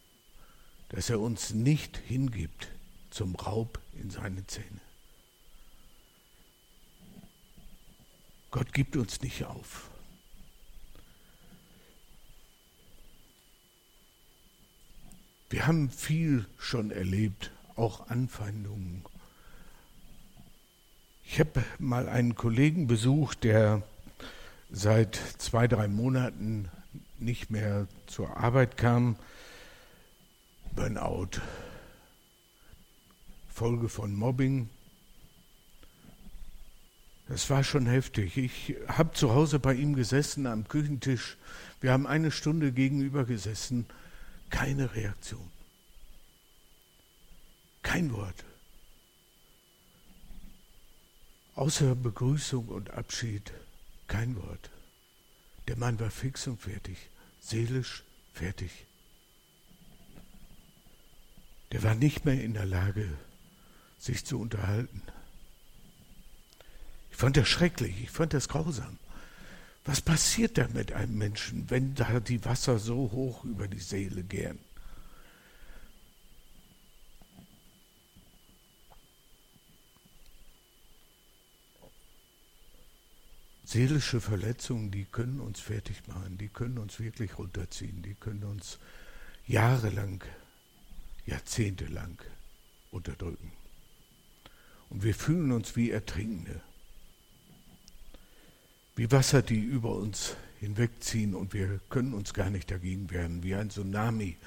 dass 0.88 1.10
er 1.10 1.20
uns 1.20 1.54
nicht 1.54 1.96
hingibt 1.96 2.68
zum 3.10 3.36
Raub 3.36 3.80
in 3.92 4.10
seine 4.10 4.46
Zähne. 4.48 4.80
Gott 8.50 8.72
gibt 8.72 8.96
uns 8.96 9.20
nicht 9.20 9.44
auf. 9.44 9.90
Wir 15.50 15.66
haben 15.66 15.90
viel 15.90 16.46
schon 16.58 16.90
erlebt, 16.90 17.52
auch 17.78 18.08
Anfeindungen. 18.08 19.04
Ich 21.24 21.40
habe 21.40 21.62
mal 21.78 22.08
einen 22.08 22.34
Kollegen 22.34 22.86
besucht, 22.86 23.44
der 23.44 23.82
seit 24.70 25.16
zwei, 25.38 25.68
drei 25.68 25.88
Monaten 25.88 26.70
nicht 27.18 27.50
mehr 27.50 27.86
zur 28.06 28.36
Arbeit 28.36 28.76
kam. 28.76 29.16
Burnout, 30.74 31.40
Folge 33.48 33.88
von 33.88 34.14
Mobbing. 34.14 34.68
Das 37.28 37.50
war 37.50 37.62
schon 37.62 37.86
heftig. 37.86 38.38
Ich 38.38 38.76
habe 38.86 39.12
zu 39.12 39.34
Hause 39.34 39.58
bei 39.58 39.74
ihm 39.74 39.94
gesessen 39.94 40.46
am 40.46 40.66
Küchentisch. 40.66 41.36
Wir 41.80 41.92
haben 41.92 42.06
eine 42.06 42.30
Stunde 42.30 42.72
gegenüber 42.72 43.24
gesessen. 43.24 43.86
Keine 44.48 44.94
Reaktion. 44.94 45.57
Kein 47.88 48.12
Wort. 48.12 48.44
Außer 51.54 51.94
Begrüßung 51.94 52.68
und 52.68 52.90
Abschied 52.90 53.50
kein 54.08 54.36
Wort. 54.36 54.68
Der 55.68 55.78
Mann 55.78 55.98
war 55.98 56.10
fix 56.10 56.46
und 56.46 56.60
fertig, 56.60 56.98
seelisch 57.40 58.04
fertig. 58.34 58.70
Der 61.72 61.82
war 61.82 61.94
nicht 61.94 62.26
mehr 62.26 62.44
in 62.44 62.52
der 62.52 62.66
Lage, 62.66 63.08
sich 63.98 64.22
zu 64.26 64.38
unterhalten. 64.38 65.00
Ich 67.10 67.16
fand 67.16 67.38
das 67.38 67.48
schrecklich, 67.48 68.02
ich 68.02 68.10
fand 68.10 68.34
das 68.34 68.50
grausam. 68.50 68.98
Was 69.86 70.02
passiert 70.02 70.58
da 70.58 70.68
mit 70.68 70.92
einem 70.92 71.16
Menschen, 71.16 71.70
wenn 71.70 71.94
da 71.94 72.20
die 72.20 72.44
Wasser 72.44 72.78
so 72.78 73.10
hoch 73.12 73.46
über 73.46 73.66
die 73.66 73.80
Seele 73.80 74.24
gehen? 74.24 74.58
Seelische 83.68 84.22
Verletzungen, 84.22 84.90
die 84.90 85.04
können 85.04 85.40
uns 85.40 85.60
fertig 85.60 86.08
machen, 86.08 86.38
die 86.38 86.48
können 86.48 86.78
uns 86.78 87.00
wirklich 87.00 87.36
runterziehen, 87.36 88.00
die 88.00 88.14
können 88.14 88.44
uns 88.44 88.78
jahrelang, 89.46 90.24
jahrzehntelang 91.26 92.16
unterdrücken. 92.90 93.52
Und 94.88 95.02
wir 95.02 95.14
fühlen 95.14 95.52
uns 95.52 95.76
wie 95.76 95.90
Ertrinkende, 95.90 96.62
wie 98.96 99.12
Wasser, 99.12 99.42
die 99.42 99.60
über 99.60 99.96
uns 99.96 100.34
hinwegziehen 100.60 101.34
und 101.34 101.52
wir 101.52 101.78
können 101.90 102.14
uns 102.14 102.32
gar 102.32 102.48
nicht 102.48 102.70
dagegen 102.70 103.10
wehren, 103.10 103.42
wie 103.42 103.54
ein 103.54 103.68
Tsunami, 103.68 104.38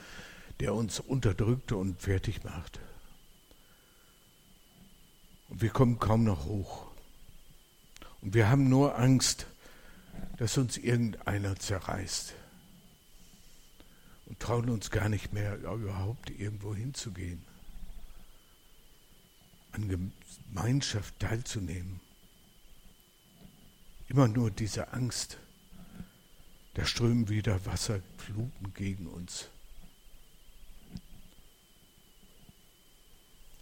der 0.61 0.73
uns 0.73 0.99
unterdrückt 0.99 1.73
und 1.73 2.01
fertig 2.01 2.43
macht. 2.43 2.79
Und 5.49 5.61
wir 5.61 5.69
kommen 5.69 5.99
kaum 5.99 6.23
noch 6.23 6.45
hoch. 6.45 6.90
Und 8.21 8.33
wir 8.33 8.49
haben 8.49 8.69
nur 8.69 8.97
Angst, 8.97 9.47
dass 10.37 10.57
uns 10.57 10.77
irgendeiner 10.77 11.55
zerreißt. 11.57 12.33
Und 14.27 14.39
trauen 14.39 14.69
uns 14.69 14.91
gar 14.91 15.09
nicht 15.09 15.33
mehr, 15.33 15.57
überhaupt 15.57 16.29
irgendwo 16.29 16.73
hinzugehen 16.73 17.43
an 19.73 20.11
Gemeinschaft 20.49 21.19
teilzunehmen. 21.19 21.99
Immer 24.07 24.27
nur 24.27 24.51
diese 24.51 24.93
Angst. 24.93 25.37
Da 26.73 26.85
strömen 26.85 27.29
wieder 27.29 27.65
Wasserfluten 27.65 28.73
gegen 28.73 29.07
uns. 29.07 29.47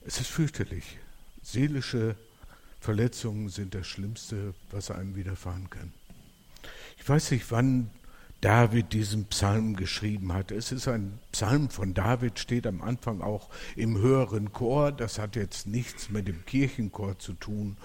Es 0.05 0.19
ist 0.19 0.29
fürchterlich. 0.29 0.97
Seelische 1.43 2.15
Verletzungen 2.79 3.49
sind 3.49 3.75
das 3.75 3.87
Schlimmste, 3.87 4.53
was 4.71 4.89
einem 4.91 5.15
widerfahren 5.15 5.69
kann. 5.69 5.93
Ich 6.97 7.07
weiß 7.07 7.31
nicht, 7.31 7.49
wann 7.51 7.89
David 8.41 8.93
diesen 8.93 9.25
Psalm 9.25 9.75
geschrieben 9.75 10.31
hat. 10.33 10.51
Es 10.51 10.71
ist 10.71 10.87
ein 10.87 11.19
Psalm 11.33 11.69
von 11.69 11.93
David, 11.93 12.39
steht 12.39 12.65
am 12.67 12.81
Anfang 12.81 13.21
auch 13.21 13.49
im 13.75 13.97
höheren 13.97 14.53
Chor. 14.53 14.93
Das 14.93 15.19
hat 15.19 15.35
jetzt 15.35 15.67
nichts 15.67 16.09
mit 16.09 16.27
dem 16.27 16.45
Kirchenchor 16.45 17.19
zu 17.19 17.33
tun. 17.33 17.75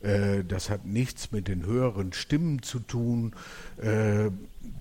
Äh, 0.00 0.44
das 0.44 0.70
hat 0.70 0.86
nichts 0.86 1.32
mit 1.32 1.48
den 1.48 1.66
höheren 1.66 2.12
Stimmen 2.12 2.62
zu 2.62 2.78
tun. 2.78 3.34
Äh, 3.78 4.30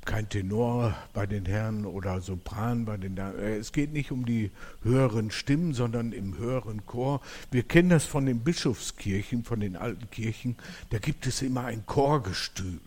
kein 0.06 0.30
Tenor 0.30 0.96
bei 1.14 1.26
den 1.26 1.46
Herren 1.46 1.86
oder 1.86 2.22
Sopran 2.22 2.86
bei 2.86 2.98
den 2.98 3.16
Damen. 3.16 3.40
Äh, 3.40 3.58
es 3.58 3.72
geht 3.72 3.92
nicht 3.92 4.12
um 4.12 4.28
die 4.28 4.52
höheren 4.84 5.32
Stimmen, 5.32 5.74
sondern 5.74 6.12
im 6.12 6.38
höheren 6.38 6.86
Chor. 6.86 7.22
Wir 7.50 7.64
kennen 7.64 7.90
das 7.90 8.06
von 8.06 8.28
den 8.28 8.42
Bischofskirchen, 8.42 9.44
von 9.44 9.60
den 9.60 9.78
alten 9.78 10.12
Kirchen. 10.12 10.58
Da 10.92 11.00
gibt 11.00 11.26
es 11.26 11.42
immer 11.42 11.66
ein 11.66 11.88
Chorgestühl. 11.88 12.80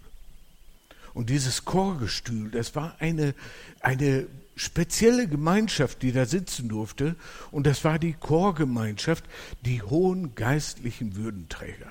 Und 1.16 1.30
dieses 1.30 1.64
Chorgestühl, 1.64 2.50
das 2.50 2.75
war 2.75 2.94
eine, 2.99 3.35
eine 3.80 4.26
spezielle 4.54 5.26
Gemeinschaft, 5.26 6.02
die 6.02 6.12
da 6.12 6.26
sitzen 6.26 6.68
durfte. 6.68 7.16
Und 7.50 7.66
das 7.66 7.85
war 7.85 7.99
die 7.99 8.12
Chorgemeinschaft, 8.12 9.25
die 9.62 9.80
hohen 9.80 10.35
geistlichen 10.35 11.16
Würdenträger. 11.16 11.90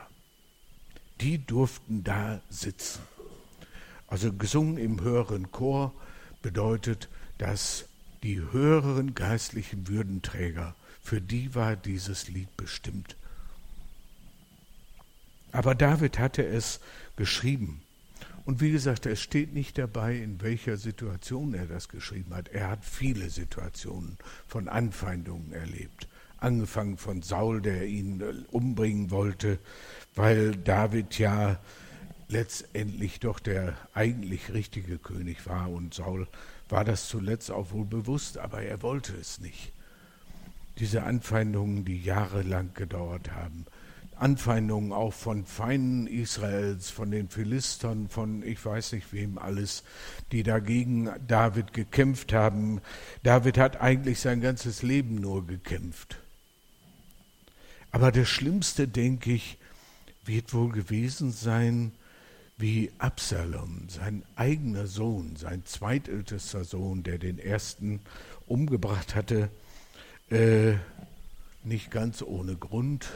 Die 1.22 1.44
durften 1.44 2.04
da 2.04 2.40
sitzen. 2.52 3.02
Also 4.08 4.32
gesungen 4.32 4.78
im 4.78 5.02
höheren 5.02 5.52
Chor 5.52 5.92
bedeutet, 6.44 7.10
dass 7.40 7.86
die 8.22 8.40
höheren 8.52 9.16
geistlichen 9.16 9.88
Würdenträger, 9.88 10.76
für 11.02 11.20
die 11.20 11.56
war 11.56 11.76
dieses 11.76 12.28
Lied 12.28 12.56
bestimmt. 12.58 13.16
Aber 15.52 15.74
David 15.74 16.20
hatte 16.20 16.46
es 16.46 16.80
geschrieben. 17.16 17.82
Und 18.46 18.62
wie 18.62 18.72
gesagt, 18.72 19.08
es 19.08 19.22
steht 19.22 19.54
nicht 19.54 19.78
dabei, 19.80 20.16
in 20.18 20.42
welcher 20.42 20.78
Situation 20.78 21.56
er 21.56 21.66
das 21.66 21.90
geschrieben 21.90 22.36
hat. 22.36 22.50
Er 22.50 22.70
hat 22.70 22.86
viele 22.86 23.30
Situationen 23.32 24.18
von 24.48 24.70
Anfeindungen 24.70 25.52
erlebt. 25.52 26.08
Angefangen 26.38 26.98
von 26.98 27.24
Saul, 27.24 27.62
der 27.62 27.88
ihn 27.88 28.22
umbringen 28.52 29.10
wollte, 29.10 29.58
weil 30.14 30.56
David 30.56 31.18
ja 31.18 31.60
letztendlich 32.28 33.20
doch 33.20 33.40
der 33.40 33.76
eigentlich 33.94 34.54
richtige 34.54 35.00
König 35.00 35.48
war 35.48 35.72
und 35.72 35.94
Saul 35.94 36.28
war 36.70 36.84
das 36.84 37.08
zuletzt 37.08 37.52
auch 37.52 37.72
wohl 37.72 37.86
bewusst, 37.86 38.38
aber 38.38 38.62
er 38.62 38.82
wollte 38.82 39.14
es 39.16 39.40
nicht. 39.40 39.72
Diese 40.80 41.04
Anfeindungen, 41.04 41.86
die 41.86 42.02
jahrelang 42.02 42.74
gedauert 42.74 43.32
haben, 43.32 43.66
Anfeindungen 44.18 44.92
auch 44.92 45.14
von 45.14 45.46
Feinden 45.46 46.08
Israels, 46.08 46.90
von 46.90 47.12
den 47.12 47.30
Philistern, 47.30 48.10
von 48.10 48.44
ich 48.44 48.64
weiß 48.64 48.94
nicht 48.94 49.12
wem 49.14 49.38
alles, 49.38 49.84
die 50.32 50.44
dagegen 50.44 51.10
David 51.28 51.74
gekämpft 51.74 52.34
haben. 52.34 52.82
David 53.24 53.58
hat 53.58 53.82
eigentlich 53.82 54.20
sein 54.20 54.42
ganzes 54.42 54.82
Leben 54.82 55.16
nur 55.16 55.46
gekämpft. 55.46 56.18
Aber 57.92 58.12
das 58.12 58.28
Schlimmste, 58.28 58.88
denke 58.88 59.32
ich, 59.32 59.58
wird 60.26 60.54
wohl 60.54 60.72
gewesen 60.72 61.32
sein, 61.32 61.92
wie 62.58 62.92
Absalom, 63.00 63.90
sein 63.90 64.24
eigener 64.36 64.88
Sohn, 64.88 65.36
sein 65.36 65.66
zweitältester 65.66 66.64
Sohn, 66.64 67.04
der 67.04 67.18
den 67.18 67.38
ersten 67.38 68.00
umgebracht 68.46 69.16
hatte, 69.16 69.50
äh, 70.30 70.74
nicht 71.64 71.92
ganz 71.92 72.22
ohne 72.22 72.56
Grund, 72.56 73.08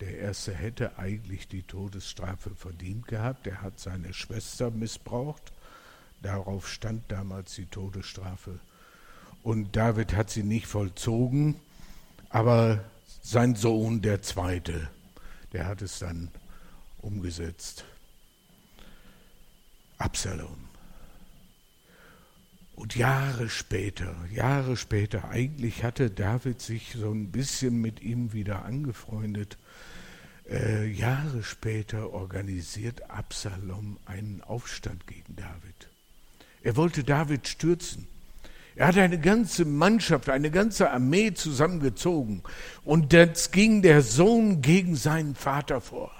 der 0.00 0.18
erste 0.18 0.54
hätte 0.54 0.98
eigentlich 0.98 1.48
die 1.48 1.62
Todesstrafe 1.62 2.54
verdient 2.54 3.08
gehabt. 3.08 3.46
Er 3.46 3.62
hat 3.62 3.80
seine 3.80 4.12
Schwester 4.12 4.70
missbraucht. 4.70 5.52
Darauf 6.22 6.68
stand 6.68 7.10
damals 7.10 7.54
die 7.54 7.66
Todesstrafe. 7.66 8.58
Und 9.42 9.76
David 9.76 10.14
hat 10.14 10.30
sie 10.30 10.42
nicht 10.42 10.66
vollzogen, 10.66 11.56
aber 12.30 12.84
sein 13.22 13.54
Sohn, 13.54 14.02
der 14.02 14.20
zweite, 14.22 14.90
der 15.52 15.66
hat 15.66 15.82
es 15.82 16.00
dann 16.00 16.30
umgesetzt. 16.98 17.84
Absalom. 19.98 20.75
Und 22.76 22.94
Jahre 22.94 23.48
später, 23.48 24.14
Jahre 24.30 24.76
später, 24.76 25.30
eigentlich 25.30 25.82
hatte 25.82 26.10
David 26.10 26.60
sich 26.60 26.94
so 26.94 27.10
ein 27.10 27.32
bisschen 27.32 27.80
mit 27.80 28.02
ihm 28.02 28.34
wieder 28.34 28.66
angefreundet. 28.66 29.56
Äh, 30.48 30.86
Jahre 30.86 31.42
später 31.42 32.12
organisiert 32.12 33.10
Absalom 33.10 33.96
einen 34.04 34.42
Aufstand 34.42 35.06
gegen 35.06 35.34
David. 35.36 35.88
Er 36.62 36.76
wollte 36.76 37.02
David 37.02 37.48
stürzen. 37.48 38.06
Er 38.74 38.88
hatte 38.88 39.00
eine 39.00 39.18
ganze 39.18 39.64
Mannschaft, 39.64 40.28
eine 40.28 40.50
ganze 40.50 40.90
Armee 40.90 41.32
zusammengezogen. 41.32 42.42
Und 42.84 43.14
jetzt 43.14 43.52
ging 43.52 43.80
der 43.80 44.02
Sohn 44.02 44.60
gegen 44.60 44.96
seinen 44.96 45.34
Vater 45.34 45.80
vor. 45.80 46.12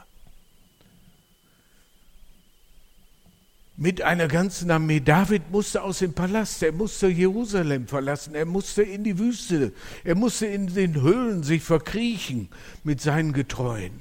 Mit 3.77 4.03
einer 4.03 4.29
ganzen 4.29 4.71
Armee. 4.71 5.01
David 5.01 5.51
musste 5.51 5.83
aus 5.83 5.99
dem 5.99 6.15
Palast, 6.15 6.63
er 6.63 6.73
musste 6.73 7.09
Jerusalem 7.09 7.87
verlassen, 7.87 8.35
er 8.35 8.47
musste 8.47 8.83
in 8.83 9.05
die 9.05 9.19
Wüste, 9.19 9.73
er 10.05 10.15
musste 10.15 10.47
in 10.47 10.69
den 10.75 11.01
Höhlen 11.01 11.43
sich 11.43 11.63
verkriechen 11.63 12.49
mit 12.85 13.01
seinen 13.01 13.33
Getreuen. 13.33 14.01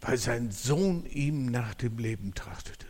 Weil 0.00 0.18
sein 0.18 0.50
Sohn 0.52 1.06
ihm 1.06 1.46
nach 1.46 1.74
dem 1.74 1.98
Leben 1.98 2.34
trachtete. 2.34 2.86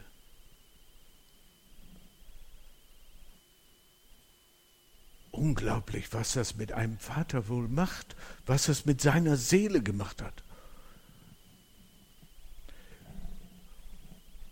Unglaublich, 5.31 6.13
was 6.13 6.33
das 6.33 6.57
mit 6.57 6.73
einem 6.73 6.99
Vater 6.99 7.49
wohl 7.49 7.69
macht, 7.69 8.17
was 8.45 8.67
das 8.67 8.87
mit 8.87 9.01
seiner 9.01 9.37
Seele 9.37 9.81
gemacht 9.81 10.21
hat. 10.21 10.43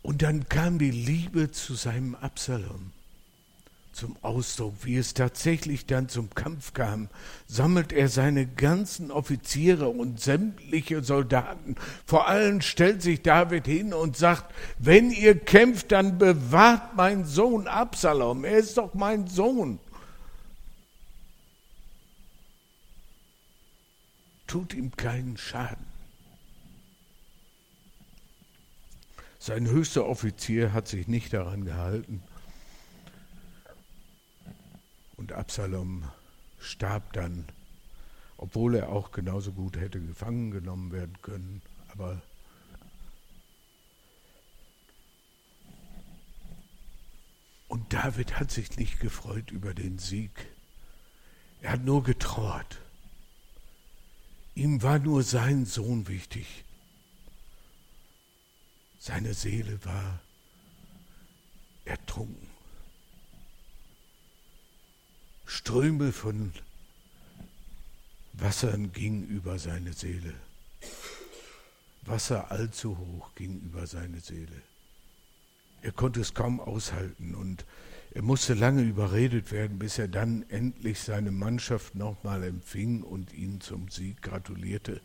Und 0.07 0.23
dann 0.23 0.49
kam 0.49 0.79
die 0.79 0.93
Liebe 0.93 1.51
zu 1.51 1.75
seinem 1.75 2.15
Absalom 2.15 2.93
zum 3.91 4.17
Ausdruck, 4.23 4.75
wie 4.83 4.99
es 4.99 5.15
tatsächlich 5.15 5.87
dann 5.87 6.09
zum 6.09 6.31
Kampf 6.31 6.75
kam, 6.75 7.09
sammelt 7.49 7.93
er 7.93 8.09
seine 8.09 8.47
ganzen 8.47 9.11
Offiziere 9.11 9.89
und 9.89 10.21
sämtliche 10.21 11.03
Soldaten. 11.03 11.75
Vor 12.07 12.29
allen 12.29 12.63
stellt 12.63 13.03
sich 13.03 13.23
David 13.23 13.67
hin 13.67 13.93
und 13.93 14.17
sagt, 14.17 14.55
wenn 14.79 15.11
ihr 15.11 15.37
kämpft, 15.37 15.91
dann 15.91 16.19
bewahrt 16.19 16.95
mein 16.95 17.25
Sohn 17.25 17.67
Absalom, 17.67 18.45
er 18.45 18.59
ist 18.59 18.79
doch 18.79 18.95
mein 18.95 19.27
Sohn. 19.27 19.81
Tut 24.47 24.73
ihm 24.73 24.95
keinen 24.95 25.37
Schaden. 25.37 25.96
Sein 29.47 29.69
höchster 29.69 30.07
Offizier 30.07 30.73
hat 30.73 30.89
sich 30.89 31.07
nicht 31.07 31.33
daran 31.33 31.65
gehalten. 31.65 32.21
Und 35.17 35.31
Absalom 35.31 36.03
starb 36.59 37.13
dann, 37.13 37.45
obwohl 38.39 38.75
er 38.75 38.89
auch 38.89 39.13
genauso 39.13 39.53
gut 39.53 39.77
hätte 39.77 40.01
gefangen 40.01 40.51
genommen 40.51 40.91
werden 40.91 41.17
können. 41.23 41.63
Aber 41.93 42.21
Und 47.69 47.93
David 47.93 48.41
hat 48.41 48.51
sich 48.51 48.77
nicht 48.77 48.99
gefreut 48.99 49.53
über 49.53 49.75
den 49.75 50.01
Sieg. 50.01 50.33
Er 51.63 51.71
hat 51.75 51.85
nur 51.85 52.03
getrauert. 52.03 52.81
Ihm 54.57 54.83
war 54.83 54.99
nur 54.99 55.23
sein 55.23 55.67
Sohn 55.67 56.09
wichtig. 56.09 56.66
Seine 59.07 59.35
Seele 59.35 59.79
war 59.85 60.19
ertrunken. 61.85 62.49
Ströme 65.47 66.11
von 66.11 66.53
Wassern 68.33 68.93
gingen 68.93 69.29
über 69.29 69.61
seine 69.61 69.93
Seele. 69.93 70.35
Wasser 72.03 72.51
allzu 72.51 72.99
hoch 72.99 73.33
ging 73.37 73.61
über 73.61 73.87
seine 73.87 74.19
Seele. 74.19 74.61
Er 75.83 75.93
konnte 75.93 76.21
es 76.21 76.35
kaum 76.35 76.59
aushalten 76.59 77.37
und 77.37 77.65
er 78.11 78.23
musste 78.23 78.55
lange 78.55 78.83
überredet 78.83 79.53
werden, 79.53 79.79
bis 79.79 79.99
er 79.99 80.09
dann 80.09 80.45
endlich 80.51 80.99
seine 80.99 81.31
Mannschaft 81.31 81.95
nochmal 81.95 82.43
empfing 82.43 83.05
und 83.05 83.33
ihn 83.33 83.61
zum 83.61 83.89
Sieg 83.89 84.21
gratulierte, 84.21 85.01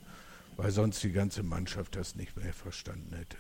weil 0.58 0.72
sonst 0.72 1.04
die 1.04 1.12
ganze 1.12 1.44
Mannschaft 1.44 1.96
das 1.96 2.16
nicht 2.16 2.36
mehr 2.36 2.52
verstanden 2.52 3.16
hätte. 3.16 3.38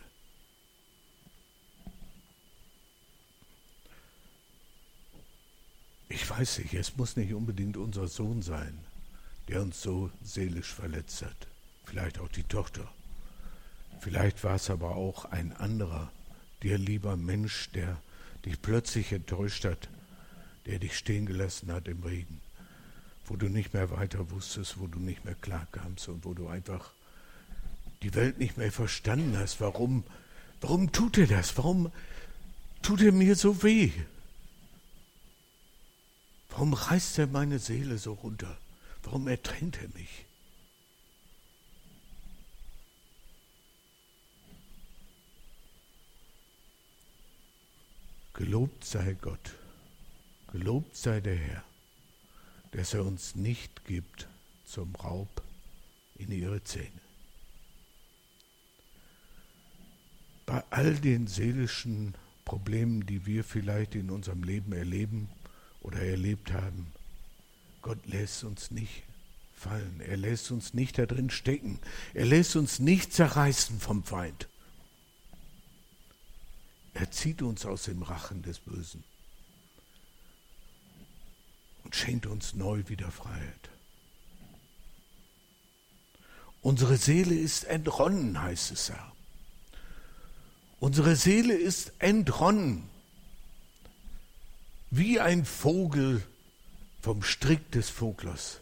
Ich 6.21 6.29
weiß 6.29 6.59
nicht, 6.59 6.75
es 6.75 6.97
muss 6.97 7.17
nicht 7.17 7.33
unbedingt 7.33 7.77
unser 7.77 8.07
Sohn 8.07 8.43
sein, 8.43 8.77
der 9.47 9.63
uns 9.63 9.81
so 9.81 10.11
seelisch 10.23 10.71
verletzt 10.71 11.23
hat. 11.23 11.47
Vielleicht 11.83 12.19
auch 12.19 12.27
die 12.27 12.43
Tochter. 12.43 12.87
Vielleicht 13.99 14.43
war 14.43 14.55
es 14.55 14.69
aber 14.69 14.95
auch 14.95 15.25
ein 15.25 15.51
anderer, 15.53 16.11
dir, 16.61 16.77
lieber 16.77 17.17
Mensch, 17.17 17.71
der 17.71 17.99
dich 18.45 18.61
plötzlich 18.61 19.11
enttäuscht 19.11 19.65
hat, 19.65 19.89
der 20.67 20.77
dich 20.77 20.95
stehen 20.95 21.25
gelassen 21.25 21.71
hat 21.71 21.87
im 21.87 22.03
Regen, 22.03 22.39
wo 23.25 23.35
du 23.35 23.49
nicht 23.49 23.73
mehr 23.73 23.89
weiter 23.89 24.29
wusstest, 24.29 24.79
wo 24.79 24.85
du 24.85 24.99
nicht 24.99 25.25
mehr 25.25 25.35
klarkamst 25.35 26.07
und 26.07 26.23
wo 26.23 26.35
du 26.35 26.47
einfach 26.47 26.91
die 28.03 28.13
Welt 28.13 28.37
nicht 28.37 28.57
mehr 28.57 28.71
verstanden 28.71 29.35
hast. 29.39 29.59
Warum, 29.59 30.03
warum 30.61 30.91
tut 30.91 31.17
er 31.17 31.27
das? 31.27 31.57
Warum 31.57 31.91
tut 32.83 33.01
er 33.01 33.11
mir 33.11 33.35
so 33.35 33.63
weh? 33.63 33.91
Warum 36.51 36.73
reißt 36.73 37.17
er 37.17 37.27
meine 37.27 37.59
Seele 37.59 37.97
so 37.97 38.13
runter? 38.13 38.57
Warum 39.03 39.27
ertrennt 39.27 39.81
er 39.81 39.87
mich? 39.89 40.25
Gelobt 48.33 48.83
sei 48.85 49.13
Gott, 49.21 49.55
gelobt 50.51 50.95
sei 50.95 51.21
der 51.21 51.35
Herr, 51.35 51.63
dass 52.71 52.93
er 52.93 53.05
uns 53.05 53.35
nicht 53.35 53.85
gibt 53.85 54.27
zum 54.65 54.95
Raub 54.95 55.43
in 56.15 56.31
ihre 56.31 56.63
Zähne. 56.63 57.01
Bei 60.45 60.63
all 60.69 60.95
den 60.95 61.27
seelischen 61.27 62.15
Problemen, 62.45 63.05
die 63.05 63.25
wir 63.25 63.43
vielleicht 63.43 63.95
in 63.95 64.09
unserem 64.09 64.43
Leben 64.43 64.73
erleben 64.73 65.29
oder 65.81 65.99
erlebt 65.99 66.51
haben, 66.51 66.91
Gott 67.81 68.05
lässt 68.05 68.43
uns 68.43 68.71
nicht 68.71 69.03
fallen. 69.55 70.01
Er 70.01 70.17
lässt 70.17 70.51
uns 70.51 70.73
nicht 70.73 70.97
da 70.97 71.05
drin 71.05 71.29
stecken. 71.29 71.79
Er 72.13 72.25
lässt 72.25 72.55
uns 72.55 72.79
nicht 72.79 73.13
zerreißen 73.13 73.79
vom 73.79 74.03
Feind. 74.03 74.47
Er 76.93 77.09
zieht 77.11 77.41
uns 77.41 77.65
aus 77.65 77.83
dem 77.83 78.01
Rachen 78.01 78.41
des 78.41 78.59
Bösen 78.59 79.03
und 81.83 81.95
schenkt 81.95 82.25
uns 82.25 82.53
neu 82.53 82.83
wieder 82.87 83.11
Freiheit. 83.11 83.69
Unsere 86.61 86.97
Seele 86.97 87.33
ist 87.33 87.63
entronnen, 87.63 88.41
heißt 88.41 88.71
es 88.71 88.89
ja. 88.89 89.11
Unsere 90.79 91.15
Seele 91.15 91.53
ist 91.53 91.93
entronnen, 91.99 92.89
wie 94.91 95.19
ein 95.19 95.45
Vogel 95.45 96.21
vom 97.01 97.23
Strick 97.23 97.71
des 97.71 97.89
Voglers. 97.89 98.59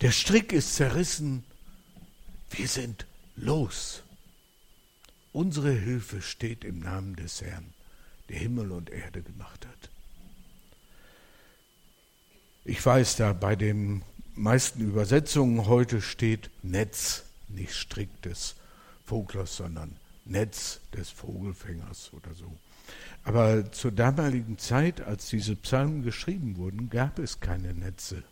Der 0.00 0.10
Strick 0.10 0.52
ist 0.52 0.74
zerrissen, 0.74 1.44
wir 2.50 2.68
sind 2.68 3.06
los. 3.36 4.02
Unsere 5.32 5.72
Hilfe 5.72 6.20
steht 6.20 6.64
im 6.64 6.80
Namen 6.80 7.14
des 7.14 7.40
Herrn, 7.40 7.72
der 8.28 8.38
Himmel 8.38 8.72
und 8.72 8.90
Erde 8.90 9.22
gemacht 9.22 9.64
hat. 9.66 9.90
Ich 12.64 12.84
weiß, 12.84 13.16
da 13.16 13.32
bei 13.32 13.54
den 13.54 14.02
meisten 14.34 14.80
Übersetzungen 14.80 15.66
heute 15.66 16.02
steht 16.02 16.50
Netz, 16.62 17.24
nicht 17.48 17.74
Strick 17.74 18.22
des 18.22 18.56
Voglers, 19.06 19.56
sondern 19.56 19.96
Netz 20.24 20.80
des 20.92 21.10
Vogelfängers 21.10 22.12
oder 22.12 22.34
so. 22.34 22.56
Aber 23.24 23.70
zur 23.72 23.92
damaligen 23.92 24.58
Zeit, 24.58 25.00
als 25.00 25.28
diese 25.28 25.56
Psalmen 25.56 26.02
geschrieben 26.02 26.56
wurden, 26.56 26.88
gab 26.90 27.18
es 27.18 27.40
keine 27.40 27.74
Netze. 27.74 28.22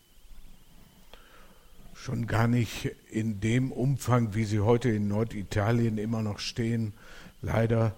Schon 1.95 2.27
gar 2.27 2.49
nicht 2.49 2.87
in 3.11 3.41
dem 3.41 3.73
Umfang, 3.73 4.35
wie 4.35 4.45
sie 4.45 4.61
heute 4.61 4.89
in 4.89 5.09
Norditalien 5.09 5.99
immer 5.99 6.23
noch 6.23 6.39
stehen, 6.39 6.95
leider, 7.43 7.95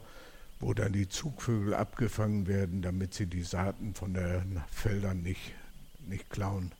wo 0.58 0.74
dann 0.74 0.92
die 0.92 1.08
Zugvögel 1.08 1.74
abgefangen 1.74 2.46
werden, 2.46 2.82
damit 2.82 3.14
sie 3.14 3.26
die 3.26 3.42
Saaten 3.42 3.94
von 3.94 4.14
den 4.14 4.60
Feldern 4.70 5.22
nicht, 5.22 5.52
nicht 6.08 6.28
klauen. 6.30 6.72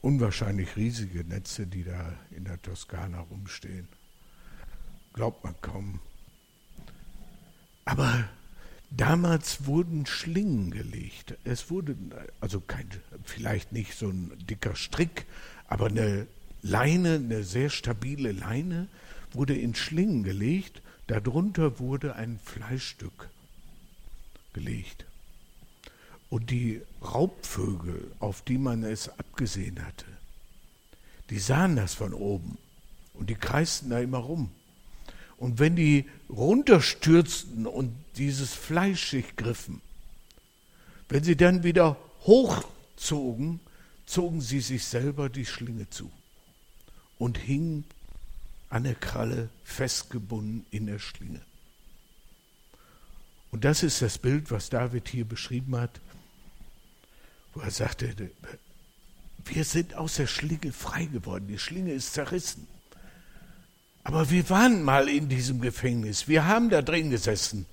Unwahrscheinlich 0.00 0.76
riesige 0.76 1.24
Netze, 1.24 1.66
die 1.66 1.84
da 1.84 2.12
in 2.30 2.44
der 2.44 2.60
Toskana 2.60 3.20
rumstehen. 3.20 3.88
Glaubt 5.14 5.44
man 5.44 5.54
kaum. 5.60 6.00
Aber 7.96 8.28
damals 8.90 9.66
wurden 9.66 10.04
Schlingen 10.04 10.72
gelegt. 10.72 11.36
Es 11.44 11.70
wurde, 11.70 11.94
also 12.40 12.58
kein, 12.58 12.90
vielleicht 13.22 13.70
nicht 13.70 13.96
so 13.96 14.08
ein 14.08 14.32
dicker 14.50 14.74
Strick, 14.74 15.26
aber 15.68 15.86
eine 15.86 16.26
Leine, 16.60 17.14
eine 17.14 17.44
sehr 17.44 17.70
stabile 17.70 18.32
Leine, 18.32 18.88
wurde 19.32 19.56
in 19.56 19.76
Schlingen 19.76 20.24
gelegt. 20.24 20.82
Darunter 21.06 21.78
wurde 21.78 22.16
ein 22.16 22.40
Fleischstück 22.44 23.30
gelegt. 24.54 25.04
Und 26.30 26.50
die 26.50 26.82
Raubvögel, 27.00 28.10
auf 28.18 28.42
die 28.42 28.58
man 28.58 28.82
es 28.82 29.08
abgesehen 29.20 29.80
hatte, 29.86 30.06
die 31.30 31.38
sahen 31.38 31.76
das 31.76 31.94
von 31.94 32.12
oben 32.12 32.58
und 33.12 33.30
die 33.30 33.36
kreisten 33.36 33.90
da 33.90 34.00
immer 34.00 34.18
rum. 34.18 34.50
Und 35.36 35.58
wenn 35.58 35.76
die 35.76 36.06
runterstürzten 36.28 37.66
und 37.66 37.94
dieses 38.16 38.54
Fleisch 38.54 39.10
sich 39.10 39.36
griffen, 39.36 39.80
wenn 41.08 41.24
sie 41.24 41.36
dann 41.36 41.62
wieder 41.62 41.96
hochzogen, 42.22 43.60
zogen 44.06 44.40
sie 44.40 44.60
sich 44.60 44.84
selber 44.84 45.28
die 45.28 45.46
Schlinge 45.46 45.88
zu 45.90 46.10
und 47.18 47.38
hingen 47.38 47.84
an 48.70 48.84
der 48.84 48.94
Kralle 48.94 49.48
festgebunden 49.64 50.66
in 50.70 50.86
der 50.86 50.98
Schlinge. 50.98 51.40
Und 53.50 53.64
das 53.64 53.84
ist 53.84 54.02
das 54.02 54.18
Bild, 54.18 54.50
was 54.50 54.68
David 54.68 55.08
hier 55.08 55.24
beschrieben 55.24 55.76
hat, 55.76 56.00
wo 57.54 57.60
er 57.60 57.70
sagte, 57.70 58.30
wir 59.44 59.64
sind 59.64 59.94
aus 59.94 60.16
der 60.16 60.26
Schlinge 60.26 60.72
frei 60.72 61.04
geworden, 61.04 61.46
die 61.46 61.58
Schlinge 61.58 61.92
ist 61.92 62.14
zerrissen. 62.14 62.66
Aber 64.04 64.30
wir 64.30 64.48
waren 64.50 64.82
mal 64.82 65.08
in 65.08 65.30
diesem 65.30 65.60
Gefängnis. 65.62 66.28
Wir 66.28 66.46
haben 66.46 66.68
da 66.68 66.82
drin 66.82 67.10
gesessen. 67.10 67.64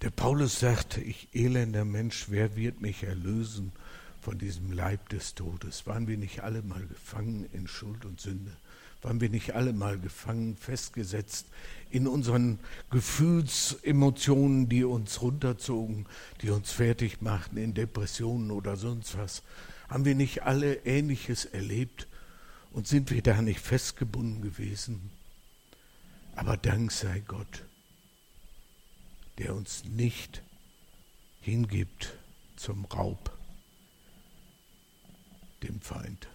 Der 0.00 0.10
Paulus 0.10 0.60
sagte, 0.60 1.00
ich 1.00 1.28
elender 1.34 1.84
Mensch, 1.84 2.26
wer 2.28 2.56
wird 2.56 2.80
mich 2.80 3.04
erlösen 3.04 3.72
von 4.22 4.38
diesem 4.38 4.72
Leib 4.72 5.10
des 5.10 5.34
Todes? 5.34 5.86
Waren 5.86 6.08
wir 6.08 6.16
nicht 6.16 6.42
alle 6.42 6.62
mal 6.62 6.86
gefangen 6.86 7.46
in 7.52 7.68
Schuld 7.68 8.04
und 8.06 8.20
Sünde? 8.20 8.52
Waren 9.02 9.20
wir 9.20 9.28
nicht 9.28 9.54
alle 9.54 9.74
mal 9.74 9.98
gefangen, 9.98 10.56
festgesetzt 10.56 11.46
in 11.90 12.06
unseren 12.06 12.58
Gefühlsemotionen, 12.90 14.70
die 14.70 14.84
uns 14.84 15.20
runterzogen, 15.20 16.06
die 16.40 16.48
uns 16.48 16.72
fertig 16.72 17.20
machten, 17.20 17.58
in 17.58 17.74
Depressionen 17.74 18.50
oder 18.50 18.76
sonst 18.76 19.18
was? 19.18 19.42
Haben 19.88 20.04
wir 20.04 20.14
nicht 20.14 20.42
alle 20.42 20.76
Ähnliches 20.84 21.44
erlebt 21.44 22.08
und 22.72 22.88
sind 22.88 23.10
wir 23.10 23.22
da 23.22 23.40
nicht 23.42 23.60
festgebunden 23.60 24.42
gewesen? 24.42 25.10
Aber 26.36 26.56
Dank 26.56 26.90
sei 26.90 27.20
Gott, 27.20 27.64
der 29.38 29.54
uns 29.54 29.84
nicht 29.84 30.42
hingibt 31.40 32.14
zum 32.56 32.84
Raub, 32.86 33.36
dem 35.62 35.80
Feind. 35.80 36.28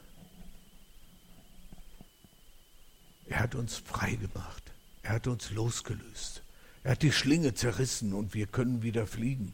Er 3.26 3.40
hat 3.40 3.56
uns 3.56 3.78
frei 3.78 4.16
gemacht. 4.16 4.72
Er 5.04 5.14
hat 5.14 5.28
uns 5.28 5.52
losgelöst. 5.52 6.44
Er 6.84 6.92
hat 6.92 7.04
die 7.04 7.12
Schlinge 7.12 7.54
zerrissen 7.54 8.14
und 8.14 8.34
wir 8.34 8.48
können 8.48 8.82
wieder 8.82 9.06
fliegen. 9.06 9.54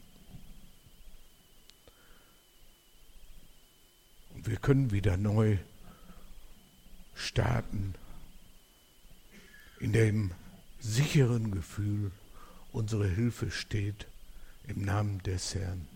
Und 4.36 4.46
wir 4.46 4.58
können 4.58 4.90
wieder 4.90 5.16
neu 5.16 5.56
starten 7.14 7.94
in 9.80 9.94
dem 9.94 10.30
sicheren 10.78 11.50
Gefühl, 11.50 12.12
unsere 12.70 13.08
Hilfe 13.08 13.50
steht 13.50 14.06
im 14.68 14.84
Namen 14.84 15.22
des 15.22 15.54
Herrn, 15.54 15.88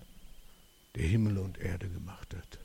der 0.95 1.07
Himmel 1.07 1.37
und 1.37 1.59
Erde 1.59 1.91
gemacht 1.91 2.35
hat. 2.35 2.59